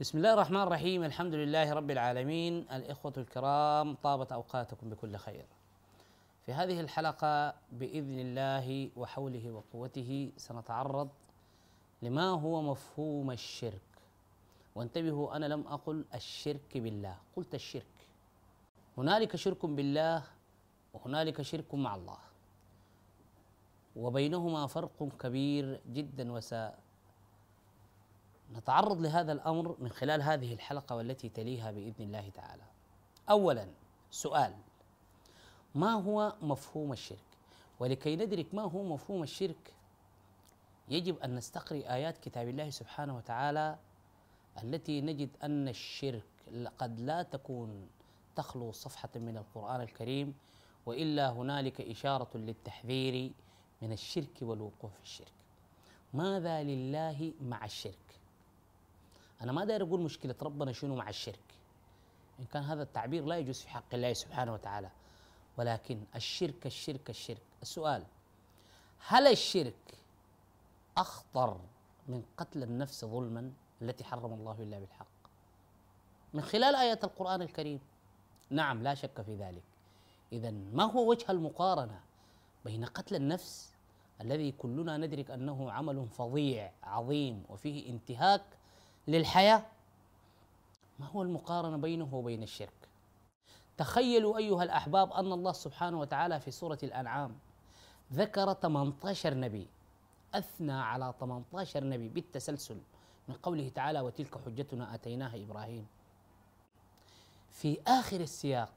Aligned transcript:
بسم 0.00 0.18
الله 0.18 0.32
الرحمن 0.32 0.62
الرحيم. 0.62 1.04
الحمد 1.04 1.34
لله 1.34 1.72
رب 1.72 1.90
العالمين. 1.90 2.64
الإخوة 2.72 3.12
الكرام 3.16 3.94
طابت 3.94 4.32
أوقاتكم 4.32 4.90
بكل 4.90 5.16
خير. 5.16 5.44
في 6.46 6.52
هذه 6.52 6.80
الحلقة 6.80 7.54
بإذن 7.72 8.18
الله 8.18 8.90
وحوله 8.96 9.50
وقوته 9.50 10.32
سنتعرض 10.36 11.08
لما 12.02 12.30
هو 12.30 12.62
مفهوم 12.62 13.30
الشرك. 13.30 13.88
وانتبهوا 14.74 15.36
أنا 15.36 15.46
لم 15.46 15.68
أقل 15.68 16.04
الشرك 16.14 16.78
بالله. 16.78 17.16
قلت 17.36 17.54
الشرك. 17.54 17.96
هنالك 18.98 19.36
شرك 19.36 19.66
بالله 19.66 20.22
وهنالك 20.94 21.42
شرك 21.42 21.74
مع 21.74 21.94
الله. 21.94 22.18
وبينهما 23.96 24.66
فرق 24.66 25.08
كبير 25.20 25.80
جدا 25.92 26.32
وسا 26.32 26.74
نتعرض 28.56 29.00
لهذا 29.00 29.32
الأمر 29.32 29.76
من 29.78 29.88
خلال 29.88 30.22
هذه 30.22 30.54
الحلقة 30.54 30.96
والتي 30.96 31.28
تليها 31.28 31.70
بإذن 31.70 32.04
الله 32.04 32.30
تعالى. 32.34 32.62
اولا 33.30 33.68
سؤال 34.10 34.54
ما 35.74 35.92
هو 35.92 36.34
مفهوم 36.42 36.92
الشرك؟ 36.92 37.30
ولكي 37.80 38.16
ندرك 38.16 38.54
ما 38.54 38.62
هو 38.62 38.82
مفهوم 38.82 39.22
الشرك 39.22 39.74
يجب 40.88 41.18
أن 41.18 41.34
نستقرئ 41.34 41.94
آيات 41.94 42.18
كتاب 42.18 42.48
الله 42.48 42.70
سبحانه 42.70 43.16
وتعالى 43.16 43.78
التي 44.62 45.00
نجد 45.00 45.28
أن 45.42 45.68
الشرك 45.68 46.24
قد 46.78 47.00
لا 47.00 47.22
تكون 47.22 47.88
تخلو 48.36 48.72
صفحة 48.72 49.08
من 49.14 49.36
القرآن 49.36 49.80
الكريم 49.80 50.34
وإلا 50.86 51.30
هنالك 51.30 51.80
إشارة 51.80 52.36
للتحذير 52.36 53.32
من 53.82 53.92
الشرك 53.92 54.38
والوقوع 54.42 54.90
في 54.90 55.02
الشرك. 55.02 55.32
ماذا 56.14 56.62
لله 56.62 57.32
مع 57.40 57.64
الشرك؟ 57.64 58.19
أنا 59.40 59.52
ما 59.52 59.64
داير 59.64 59.82
أقول 59.82 60.00
مشكلة 60.00 60.34
ربنا 60.42 60.72
شنو 60.72 60.94
مع 60.94 61.08
الشرك. 61.08 61.54
إن 62.40 62.44
كان 62.44 62.62
هذا 62.62 62.82
التعبير 62.82 63.24
لا 63.24 63.38
يجوز 63.38 63.60
في 63.60 63.68
حق 63.68 63.94
الله 63.94 64.12
سبحانه 64.12 64.52
وتعالى. 64.52 64.90
ولكن 65.56 66.00
الشرك 66.16 66.66
الشرك 66.66 67.10
الشرك. 67.10 67.42
السؤال 67.62 68.04
هل 69.06 69.26
الشرك 69.26 69.98
أخطر 70.96 71.60
من 72.08 72.22
قتل 72.36 72.62
النفس 72.62 73.04
ظلما 73.04 73.52
التي 73.82 74.04
حرم 74.04 74.32
الله 74.32 74.56
إلا 74.62 74.78
بالحق؟ 74.78 75.06
من 76.34 76.42
خلال 76.42 76.74
آيات 76.74 77.04
القرآن 77.04 77.42
الكريم. 77.42 77.80
نعم 78.50 78.82
لا 78.82 78.94
شك 78.94 79.22
في 79.22 79.36
ذلك. 79.36 79.62
إذا 80.32 80.50
ما 80.50 80.84
هو 80.84 81.10
وجه 81.10 81.30
المقارنة 81.30 82.00
بين 82.64 82.84
قتل 82.84 83.14
النفس 83.14 83.74
الذي 84.20 84.52
كلنا 84.52 84.96
ندرك 84.96 85.30
أنه 85.30 85.72
عمل 85.72 86.08
فظيع 86.08 86.72
عظيم 86.82 87.44
وفيه 87.48 87.90
انتهاك 87.90 88.42
للحياة. 89.08 89.62
ما 90.98 91.06
هو 91.06 91.22
المقارنة 91.22 91.76
بينه 91.76 92.14
وبين 92.14 92.42
الشرك؟ 92.42 92.80
تخيلوا 93.76 94.38
أيها 94.38 94.62
الأحباب 94.62 95.12
أن 95.12 95.32
الله 95.32 95.52
سبحانه 95.52 96.00
وتعالى 96.00 96.40
في 96.40 96.50
سورة 96.50 96.78
الأنعام 96.82 97.38
ذكر 98.12 98.52
18 98.52 99.34
نبي 99.34 99.66
أثنى 100.34 100.72
على 100.72 101.14
18 101.20 101.84
نبي 101.84 102.08
بالتسلسل 102.08 102.78
من 103.28 103.34
قوله 103.34 103.68
تعالى 103.68 104.00
وتلك 104.00 104.38
حجتنا 104.38 104.94
آتيناها 104.94 105.36
إبراهيم 105.36 105.86
في 107.50 107.78
آخر 107.86 108.20
السياق 108.20 108.72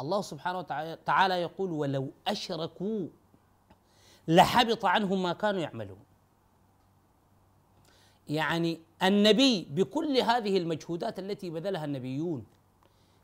الله 0.00 0.22
سبحانه 0.22 0.58
وتعالى 0.58 1.34
يقول 1.34 1.70
ولو 1.70 2.10
أشركوا 2.28 3.08
لحبط 4.28 4.84
عنهم 4.84 5.22
ما 5.22 5.32
كانوا 5.32 5.60
يعملون 5.60 6.04
يعني 8.28 8.80
النبي 9.02 9.68
بكل 9.70 10.16
هذه 10.16 10.58
المجهودات 10.58 11.18
التي 11.18 11.50
بذلها 11.50 11.84
النبيون 11.84 12.44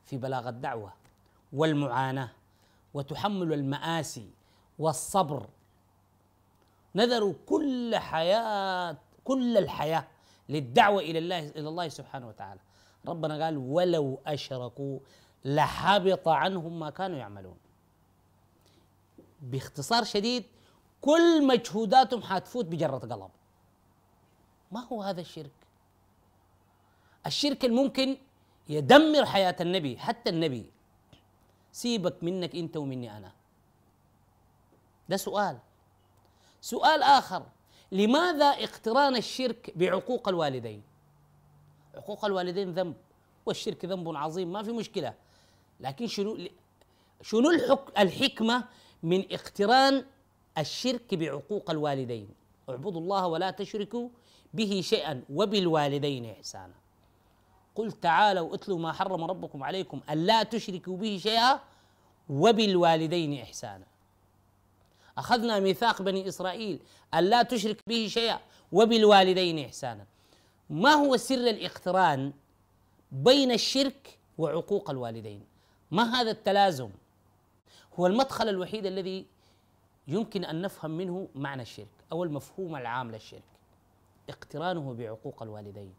في 0.04 0.16
بلاغ 0.16 0.48
الدعوة 0.48 0.92
والمعاناة 1.52 2.30
وتحمل 2.94 3.52
المآسي 3.52 4.30
والصبر. 4.78 5.46
نذروا 6.94 7.34
كل 7.46 7.96
حياة 7.96 8.96
كل 9.24 9.58
الحياة 9.58 10.06
للدعوة 10.48 11.02
إلى 11.02 11.18
الله 11.18 11.48
إلى 11.48 11.68
الله 11.68 11.88
سبحانه 11.88 12.28
وتعالى. 12.28 12.60
ربنا 13.08 13.44
قال 13.44 13.56
ولو 13.56 14.18
أشركوا 14.26 14.98
لحبط 15.44 16.28
عنهم 16.28 16.78
ما 16.80 16.90
كانوا 16.90 17.18
يعملون. 17.18 17.56
باختصار 19.42 20.04
شديد 20.04 20.44
كل 21.00 21.46
مجهوداتهم 21.46 22.22
حتفوت 22.22 22.64
بجرة 22.64 22.98
قلم. 22.98 23.28
ما 24.70 24.80
هو 24.80 25.02
هذا 25.02 25.20
الشرك؟ 25.20 25.50
الشرك 27.26 27.64
الممكن 27.64 28.16
يدمر 28.68 29.26
حياة 29.26 29.56
النبي 29.60 29.98
حتى 29.98 30.30
النبي. 30.30 30.70
سيبك 31.72 32.24
منك 32.24 32.54
أنت 32.54 32.76
ومني 32.76 33.16
أنا. 33.16 33.32
ده 35.08 35.16
سؤال. 35.16 35.58
سؤال 36.60 37.02
آخر. 37.02 37.46
لماذا 37.92 38.46
اقتران 38.46 39.16
الشرك 39.16 39.72
بعقوق 39.76 40.28
الوالدين؟ 40.28 40.82
عقوق 41.94 42.24
الوالدين 42.24 42.74
ذنب 42.74 42.94
والشرك 43.46 43.84
ذنب 43.84 44.16
عظيم 44.16 44.52
ما 44.52 44.62
في 44.62 44.72
مشكلة. 44.72 45.14
لكن 45.80 46.06
شنو 46.06 46.48
شنو 47.22 47.50
الحكمة 47.98 48.64
من 49.02 49.32
اقتران 49.32 50.04
الشرك 50.58 51.14
بعقوق 51.14 51.70
الوالدين؟ 51.70 52.39
اعبدوا 52.70 53.00
الله 53.00 53.26
ولا 53.26 53.50
تشركوا 53.50 54.08
به 54.54 54.80
شيئا 54.80 55.22
وبالوالدين 55.30 56.30
إحسانا. 56.30 56.74
قل 57.74 57.92
تعالوا 57.92 58.54
اتلوا 58.54 58.78
ما 58.78 58.92
حرم 58.92 59.24
ربكم 59.24 59.62
عليكم 59.62 60.00
ألا 60.10 60.42
تشركوا 60.42 60.96
به 60.96 61.18
شيئا 61.22 61.60
وبالوالدين 62.28 63.40
إحسانا. 63.40 63.86
أخذنا 65.18 65.60
ميثاق 65.60 66.02
بني 66.02 66.28
إسرائيل 66.28 66.80
ألا 67.14 67.42
تشرك 67.42 67.82
به 67.86 68.06
شيئا 68.08 68.40
وبالوالدين 68.72 69.58
إحسانا. 69.64 70.06
ما 70.70 70.90
هو 70.90 71.16
سر 71.16 71.34
الاقتران 71.34 72.32
بين 73.12 73.52
الشرك 73.52 74.18
وعقوق 74.38 74.90
الوالدين؟ 74.90 75.44
ما 75.90 76.02
هذا 76.20 76.30
التلازم؟ 76.30 76.90
هو 77.98 78.06
المدخل 78.06 78.48
الوحيد 78.48 78.86
الذي 78.86 79.26
يمكن 80.10 80.44
أن 80.44 80.62
نفهم 80.62 80.90
منه 80.90 81.28
معنى 81.34 81.62
الشرك 81.62 82.04
أو 82.12 82.24
المفهوم 82.24 82.76
العام 82.76 83.10
للشرك. 83.10 83.42
اقترانه 84.28 84.94
بعقوق 84.94 85.42
الوالدين. 85.42 85.94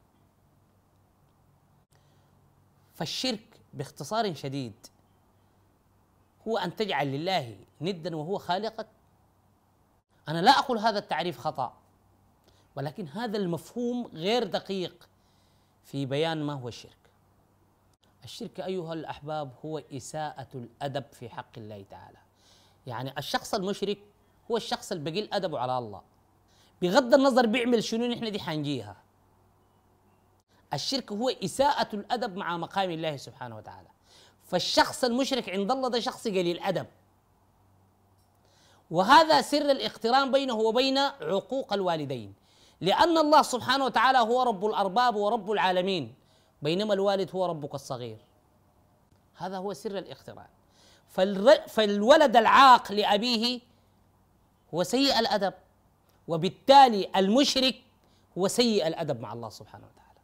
فالشرك 2.94 3.62
باختصار 3.74 4.34
شديد 4.34 4.88
هو 6.48 6.58
أن 6.58 6.76
تجعل 6.76 7.08
لله 7.08 7.58
ندا 7.82 8.16
وهو 8.16 8.38
خالقك. 8.38 8.88
أنا 10.28 10.42
لا 10.42 10.52
أقول 10.52 10.78
هذا 10.78 11.00
التعريف 11.00 11.38
خطأ 11.38 11.74
ولكن 12.76 13.08
هذا 13.08 13.38
المفهوم 13.38 14.08
غير 14.08 14.44
دقيق 14.44 15.10
في 15.84 16.06
بيان 16.06 16.44
ما 16.44 16.54
هو 16.54 16.68
الشرك. 16.68 16.98
الشرك 18.24 18.60
أيها 18.60 18.94
الأحباب 18.94 19.52
هو 19.66 19.78
إساءة 19.78 20.48
الأدب 20.56 21.06
في 21.12 21.30
حق 21.30 21.58
الله 21.58 21.86
تعالى. 21.90 22.21
يعني 22.88 23.14
الشخص 23.18 23.54
المشرك 23.54 23.98
هو 24.52 24.58
الشخص 24.58 24.92
البقيل 24.92 25.30
أدبه 25.34 25.60
على 25.60 25.78
الله. 25.78 26.02
بغض 26.82 27.14
النظر 27.14 27.46
بيعمل 27.46 27.84
شنو 27.84 28.06
نحن 28.06 28.32
دي 28.32 28.40
حنجيها. 28.40 28.96
الشرك 30.74 31.12
هو 31.12 31.30
إساءة 31.30 31.96
الأدب 31.96 32.36
مع 32.38 32.58
مقام 32.58 32.92
الله 32.92 33.18
سبحانه 33.18 33.58
وتعالى. 33.58 33.88
فالشخص 34.44 35.04
المشرك 35.04 35.50
عند 35.50 35.72
الله 35.72 35.90
ده 35.90 36.00
شخص 36.00 36.28
قليل 36.28 36.60
أدب. 36.60 36.88
وهذا 38.92 39.42
سر 39.42 39.72
الاقتران 39.72 40.32
بينه 40.32 40.54
وبين 40.54 40.98
عقوق 40.98 41.74
الوالدين. 41.74 42.34
لأن 42.82 43.18
الله 43.18 43.42
سبحانه 43.42 43.86
وتعالى 43.86 44.18
هو 44.18 44.44
رب 44.44 44.66
الأرباب 44.66 45.16
ورب 45.16 45.52
العالمين 45.52 46.16
بينما 46.62 46.94
الوالد 46.94 47.30
هو 47.36 47.46
ربك 47.46 47.76
الصغير. 47.76 48.18
هذا 49.36 49.58
هو 49.58 49.74
سر 49.74 49.98
الاقتران. 49.98 50.48
فالولد 51.68 52.36
العاق 52.36 52.92
لأبيه 52.92 53.62
هو 54.74 54.84
سيء 54.84 55.20
الأدب 55.20 55.54
وبالتالي 56.28 57.12
المشرك 57.16 57.82
هو 58.38 58.48
سيء 58.48 58.88
الأدب 58.88 59.20
مع 59.20 59.34
الله 59.34 59.50
سبحانه 59.50 59.86
وتعالى. 59.86 60.20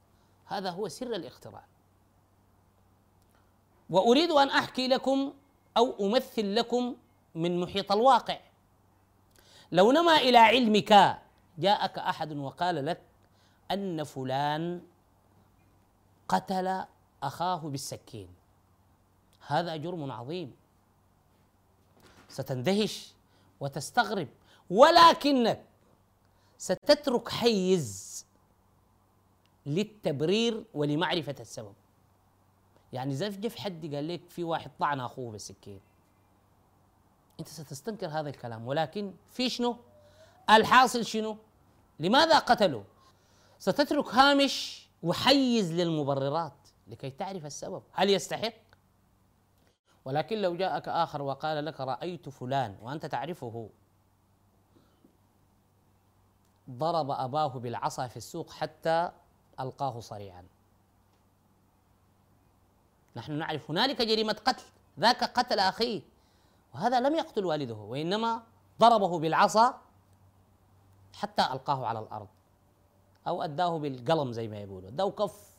هذا 0.45 0.69
هو 0.69 0.87
سر 0.87 1.15
الاقتران 1.15 1.63
وأريد 3.89 4.31
أن 4.31 4.49
أحكي 4.49 4.87
لكم 4.87 5.33
أو 5.77 6.07
أمثل 6.07 6.55
لكم 6.55 6.95
من 7.35 7.59
محيط 7.59 7.91
الواقع. 7.91 8.39
لو 9.71 9.91
نما 9.91 10.17
إلى 10.17 10.37
علمك 10.37 11.19
جاءك 11.57 11.99
أحد 11.99 12.37
وقال 12.37 12.85
لك 12.85 13.01
أن 13.71 14.03
فلان 14.03 14.81
قتل 16.27 16.83
أخاه 17.23 17.55
بالسكين 17.55 18.29
هذا 19.47 19.75
جرم 19.75 20.11
عظيم. 20.11 20.55
ستندهش 22.29 23.13
وتستغرب 23.59 24.27
ولكنك 24.69 25.63
ستترك 26.57 27.29
حيز 27.29 28.25
للتبرير 29.65 30.63
ولمعرفة 30.73 31.35
السبب. 31.39 31.73
يعني 32.93 33.15
زي 33.15 33.29
جف 33.29 33.55
حد 33.55 33.95
قال 33.95 34.07
لك 34.07 34.29
في 34.29 34.43
واحد 34.43 34.71
طعن 34.79 34.99
أخوه 34.99 35.31
بالسكين 35.31 35.79
أنت 37.39 37.47
ستستنكر 37.47 38.07
هذا 38.07 38.29
الكلام 38.29 38.67
ولكن 38.67 39.13
في 39.31 39.49
شنو؟ 39.49 39.77
الحاصل 40.49 41.05
شنو؟ 41.05 41.37
لماذا 41.99 42.39
قتلوا 42.39 42.83
ستترك 43.59 44.13
هامش 44.13 44.87
وحيز 45.03 45.71
للمبررات 45.71 46.53
لكي 46.87 47.09
تعرف 47.09 47.45
السبب. 47.45 47.83
هل 47.91 48.09
يستحق؟ 48.09 48.53
ولكن 50.07 50.41
لو 50.41 50.55
جاءك 50.55 50.87
آخر 50.87 51.21
وقال 51.21 51.65
لك 51.65 51.81
رأيت 51.81 52.29
فلان 52.29 52.77
وأنت 52.81 53.05
تعرفه 53.05 53.69
ضرب 56.69 57.11
أباه 57.11 57.47
بالعصا 57.47 58.07
في 58.07 58.17
السوق 58.17 58.51
حتى 58.51 59.11
ألقاه 59.59 59.99
صريعا. 59.99 60.43
نحن 63.15 63.31
نعرف 63.31 63.71
هنالك 63.71 64.01
جريمة 64.01 64.33
قتل 64.33 64.63
ذاك 64.99 65.23
قتل 65.23 65.59
أخيه 65.59 66.01
وهذا 66.73 66.99
لم 66.99 67.15
يقتل 67.15 67.45
والده 67.45 67.75
وإنما 67.75 68.43
ضربه 68.79 69.19
بالعصا 69.19 69.81
حتى 71.13 71.41
ألقاه 71.41 71.85
على 71.85 71.99
الأرض 71.99 72.27
أو 73.27 73.43
أداه 73.43 73.79
بالقلم 73.79 74.31
زي 74.31 74.47
ما 74.47 74.57
يقولوا 74.57 74.89
أداه 74.89 75.09
كف. 75.09 75.56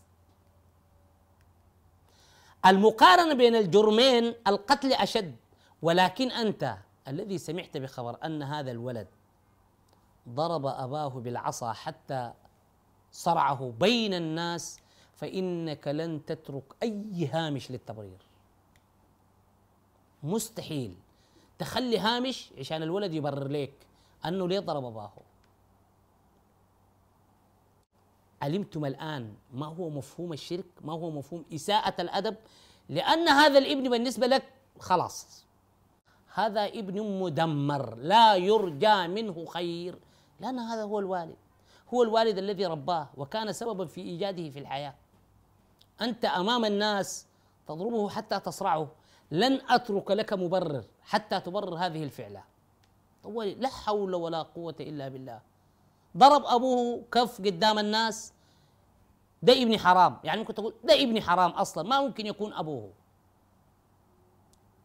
المقارنة 2.66 3.34
بين 3.34 3.56
الجرمين 3.56 4.34
القتل 4.46 4.93
أشد 4.93 5.37
ولكن 5.82 6.31
أنت 6.31 6.76
الذي 7.08 7.38
سمعت 7.38 7.76
بخبر 7.76 8.19
أن 8.25 8.43
هذا 8.43 8.70
الولد 8.70 9.06
ضرب 10.28 10.66
أباه 10.66 11.08
بالعصا 11.08 11.72
حتى 11.72 12.32
صرعه 13.12 13.72
بين 13.81 14.14
الناس 14.14 14.81
فإنك 15.14 15.88
لن 15.88 16.25
تترك 16.25 16.64
أي 16.82 17.26
هامش 17.32 17.70
للتبرير. 17.70 18.19
مستحيل. 20.22 20.94
تخلي 21.58 21.99
هامش 21.99 22.52
عشان 22.58 22.82
الولد 22.82 23.14
يبرر 23.14 23.49
لك 23.49 23.72
أنه 24.25 24.49
ليه 24.49 24.60
ضرب 24.60 24.84
أباه. 24.84 25.12
علمتم 28.43 28.85
الآن 28.85 29.35
ما 29.52 29.67
هو 29.67 29.90
مفهوم 29.90 30.32
الشرك؟ 30.32 30.67
ما 30.81 30.93
هو 30.93 31.11
مفهوم 31.11 31.44
إساءة 31.55 32.00
الأدب؟ 32.00 32.37
لأن 32.88 33.29
هذا 33.29 33.58
الابن 33.58 33.90
بالنسبة 33.90 34.26
لك 34.26 34.52
خلاص. 34.79 35.44
هذا 36.35 36.67
ابن 36.67 37.20
مدمر 37.20 37.94
لا 37.94 38.37
يرجى 38.37 39.06
منه 39.06 39.44
خير 39.44 39.99
لأن 40.40 40.58
هذا 40.58 40.82
هو 40.82 40.99
الوالد. 40.99 41.37
هو 41.94 42.02
الوالد 42.02 42.38
الذي 42.38 42.67
رباه 42.67 43.08
وكان 43.17 43.52
سببا 43.52 43.87
في 43.87 44.00
إيجاده 44.00 44.50
في 44.50 44.58
الحياة. 44.58 44.94
أنت 46.00 46.25
أمام 46.25 46.64
الناس 46.64 47.26
تضربه 47.67 48.08
حتى 48.08 48.41
تصرعه. 48.41 48.88
لن 49.31 49.61
أترك 49.69 50.11
لك 50.11 50.32
مبرر 50.32 50.84
حتى 51.02 51.41
تبرر 51.41 51.75
هذه 51.75 52.02
الفعلة. 52.05 52.43
لا 53.56 53.69
حول 53.69 54.14
ولا 54.14 54.43
قوة 54.43 54.76
إلا 54.81 55.08
بالله. 55.08 55.41
ضرب 56.16 56.44
أبوه 56.44 57.05
كف 57.12 57.38
قدام 57.38 57.78
الناس. 57.78 58.32
ده 59.43 59.52
ابن 59.52 59.78
حرام. 59.78 60.19
يعني 60.25 60.40
ممكن 60.40 60.55
تقول 60.55 60.75
ده 60.84 60.94
ابن 60.94 61.22
حرام 61.22 61.50
أصلا 61.50 61.88
ما 61.88 62.00
ممكن 62.00 62.26
يكون 62.26 62.52
أبوه. 62.52 62.93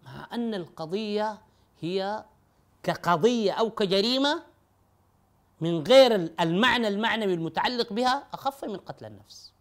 مع 0.05 0.27
أن 0.33 0.53
القضية 0.53 1.41
هي 1.81 2.25
كقضية 2.83 3.51
أو 3.51 3.69
كجريمة 3.69 4.43
من 5.61 5.83
غير 5.83 6.33
المعنى 6.39 6.87
المعنوي 6.87 7.33
المتعلق 7.33 7.93
بها 7.93 8.27
أخف 8.33 8.65
من 8.65 8.77
قتل 8.77 9.05
النفس. 9.05 9.53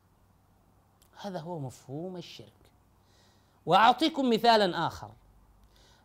هذا 1.21 1.41
هو 1.41 1.59
مفهوم 1.59 2.17
الشرك. 2.17 2.53
وأعطيكم 3.67 4.31
مثالا 4.31 4.87
آخر. 4.87 5.11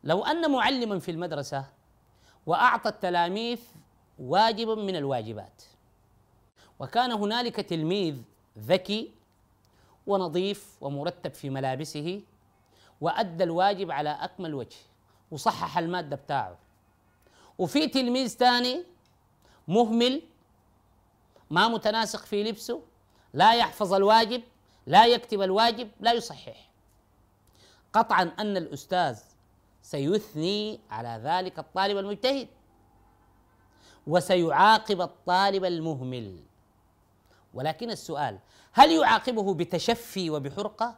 لو 0.04 0.26
أن 0.26 0.52
معلما 0.52 1.00
في 1.00 1.12
المدرسة 1.12 1.66
وأعطى 2.46 2.90
التلاميذ 2.90 3.60
واجب 4.20 4.70
من 4.70 4.96
الواجبات. 4.96 5.64
وكان 6.80 7.12
هنالك 7.12 7.56
تلميذ 7.56 8.16
ذكي 8.60 9.12
ونظيف 10.08 10.78
ومرتب 10.82 11.34
في 11.34 11.50
ملابسه 11.50 12.22
وأدى 13.02 13.44
الواجب 13.44 13.92
على 13.92 14.10
أكمل 14.10 14.54
وجه 14.54 14.78
وصحح 15.32 15.78
المادة 15.78 16.16
بتاعه. 16.16 16.58
وفي 17.58 17.88
تلميذ 17.88 18.28
ثاني 18.28 18.84
مهمل 19.68 20.22
ما 21.50 21.68
متناسق 21.68 22.26
في 22.26 22.44
لبسه 22.44 22.82
لا 23.34 23.56
يحفظ 23.56 23.94
الواجب 23.94 24.44
لا 24.86 25.06
يكتب 25.06 25.42
الواجب 25.42 25.90
لا 26.00 26.14
يصحح. 26.14 26.70
قطعا 27.94 28.32
أن 28.40 28.58
الأستاذ 28.58 29.20
سيثني 29.82 30.80
على 30.90 31.22
ذلك 31.24 31.60
الطالب 31.60 31.98
المجتهد. 31.98 32.48
وسيعاقب 34.08 35.02
الطالب 35.02 35.66
المهمل. 35.66 36.40
ولكن 37.54 37.92
السؤال 37.92 38.40
هل 38.74 38.92
يعاقبه 38.92 39.54
بتشفي 39.54 40.30
وبحرقة 40.30 40.96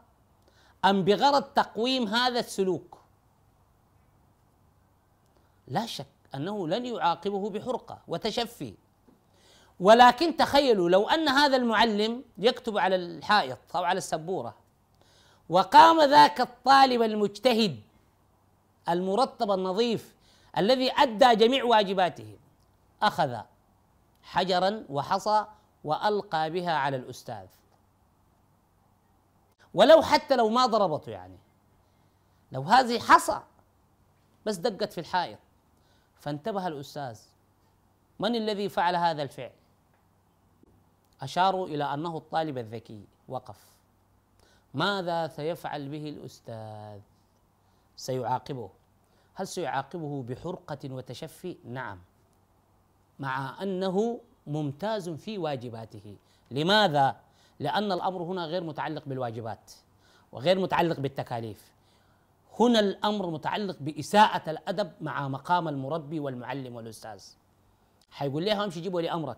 أم 0.85 1.03
بغرض 1.03 1.44
تقويم 1.44 2.07
هذا 2.07 2.39
السلوك؟ 2.39 2.97
لا 5.67 5.85
شك 5.85 6.06
أنه 6.35 6.67
لن 6.67 6.85
يعاقبه 6.85 7.50
بحرقة 7.50 8.00
وتشفي. 8.07 8.73
ولكن 9.79 10.38
تخيلوا 10.38 10.89
لو 10.89 11.09
أن 11.09 11.27
هذا 11.27 11.57
المعلم 11.57 12.23
يكتب 12.38 12.77
على 12.77 12.95
الحائط 12.95 13.57
أو 13.75 13.83
على 13.83 13.97
السبورة 13.97 14.56
وقام 15.50 16.01
ذاك 16.01 16.41
الطالب 16.41 17.01
المجتهد 17.01 17.79
المرتب 18.89 19.51
النظيف 19.51 20.16
الذي 20.57 20.92
أدى 20.97 21.35
جميع 21.35 21.63
واجباته 21.63 22.37
أخذ 23.01 23.37
حجرا 24.23 24.85
وحصى 24.89 25.45
وألقى 25.83 26.49
بها 26.49 26.71
على 26.71 26.97
الأستاذ. 26.97 27.47
ولو 29.73 30.01
حتى 30.01 30.35
لو 30.35 30.49
ما 30.49 30.65
ضربته 30.65 31.11
يعني. 31.11 31.37
لو 32.51 32.61
هذه 32.61 32.99
حصى 32.99 33.41
بس 34.45 34.56
دقت 34.56 34.94
في 34.94 34.97
الحائط. 34.97 35.39
فانتبه 36.15 36.68
الأستاذ 36.68 37.19
من 38.19 38.35
الذي 38.35 38.69
فعل 38.69 38.95
هذا 38.95 39.23
الفعل؟ 39.23 39.51
أشاروا 41.21 41.68
إلى 41.68 41.83
أنه 41.83 42.18
الطالب 42.18 42.57
الذكي. 42.57 43.07
وقف. 43.27 43.77
ماذا 44.73 45.27
سيفعل 45.27 45.89
به 45.89 46.09
الأستاذ؟ 46.09 47.01
سيعاقبه. 47.95 48.69
هل 49.35 49.47
سيعاقبه 49.47 50.23
بحرقة 50.23 50.94
وتشفي؟ 50.94 51.57
نعم. 51.65 51.99
مع 53.19 53.64
أنه 53.64 54.19
ممتاز 54.47 55.09
في 55.09 55.38
واجباته. 55.38 56.16
لماذا؟ 56.52 57.16
لأن 57.59 57.92
الأمر 57.92 58.21
هنا 58.23 58.45
غير 58.45 58.64
متعلق 58.64 59.04
بالواجبات 59.06 59.71
وغير 60.31 60.59
متعلق 60.59 60.99
بالتكاليف. 60.99 61.71
هنا 62.59 62.80
الأمر 62.80 63.30
متعلق 63.30 63.78
بإساءة 63.80 64.49
الأدب 64.52 64.92
مع 65.02 65.28
مقام 65.28 65.68
المربي 65.68 66.19
والمعلم 66.19 66.76
والأستاذ. 66.76 67.23
حيقول 68.11 68.45
لها 68.45 68.64
امشي 68.64 68.81
جيبوا 68.81 69.02
لي 69.02 69.11
امرك 69.11 69.38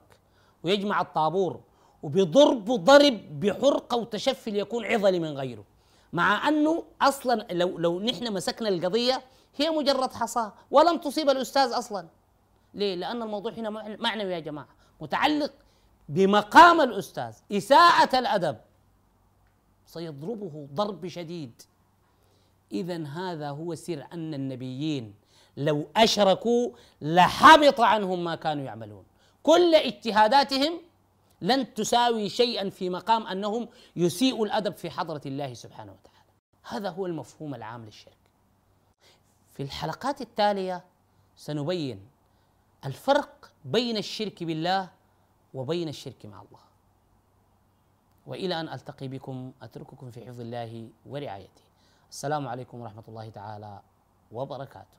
ويجمع 0.64 1.02
الطابور 1.02 1.60
وبضرب 2.04 2.66
ضرب 2.66 3.40
بحرقة 3.40 3.98
وتشفي 3.98 4.52
ليكون 4.52 4.86
عضلي 4.86 5.20
من 5.20 5.38
غيره. 5.38 5.64
مع 6.14 6.48
أنه 6.48 6.84
أصلا 7.02 7.48
لو 7.52 7.78
لو 7.78 8.00
نحن 8.00 8.34
مسكنا 8.34 8.70
القضية 8.70 9.24
هي 9.56 9.70
مجرد 9.70 10.14
حصاة 10.14 10.54
ولم 10.72 10.98
تصيب 10.98 11.30
الأستاذ 11.30 11.72
أصلا. 11.74 12.08
ليه؟ 12.74 12.96
لأن 12.96 13.22
الموضوع 13.22 13.52
هنا 13.52 13.70
معنوي 13.98 14.34
يا 14.34 14.40
جماعة. 14.40 14.68
متعلق 15.02 15.54
بمقام 16.10 16.82
الأستاذ 16.82 17.34
إساءة 17.52 18.20
الأدب. 18.20 18.58
سيضربه 19.86 20.68
ضرب 20.74 21.08
شديد. 21.08 21.62
إذا 22.72 23.06
هذا 23.06 23.50
هو 23.50 23.76
سر 23.76 24.08
أن 24.14 24.34
النبيين 24.34 25.14
لو 25.58 25.88
أشركوا 25.96 26.72
لحبط 27.02 27.82
عنهم 27.82 28.24
ما 28.24 28.36
كانوا 28.36 28.64
يعملون. 28.64 29.04
كل 29.44 29.76
اجتهاداتهم 29.76 30.82
لن 31.42 31.74
تساوي 31.74 32.30
شيئا 32.30 32.70
في 32.70 32.90
مقام 32.90 33.28
أنهم 33.28 33.68
يسيئوا 33.96 34.46
الأدب 34.46 34.76
في 34.76 34.90
حضرة 34.90 35.22
الله 35.26 35.54
سبحانه 35.54 35.92
وتعالى. 35.92 36.30
هذا 36.64 36.90
هو 36.90 37.06
المفهوم 37.06 37.56
العام 37.56 37.86
للشرك. 37.86 38.18
في 39.54 39.64
الحلقات 39.64 40.22
التالية 40.22 40.84
سنبين 41.36 42.11
الفرق 42.86 43.52
بين 43.66 43.98
الشرك 43.98 44.44
بالله 44.44 44.90
وبين 45.54 45.90
الشرك 45.90 46.26
مع 46.26 46.42
الله. 46.42 46.60
وإلى 48.28 48.60
أن 48.60 48.70
ألتقي 48.70 49.08
بكم 49.08 49.52
أترككم 49.62 50.12
في 50.12 50.26
حفظ 50.26 50.40
الله 50.40 50.90
ورعايته. 51.06 51.62
السلام 52.10 52.48
عليكم 52.48 52.82
ورحمة 52.82 53.04
الله 53.08 53.30
تعالى 53.30 53.82
وبركاته. 54.32 54.98